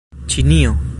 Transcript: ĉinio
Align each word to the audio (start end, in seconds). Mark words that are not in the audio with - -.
ĉinio 0.35 0.79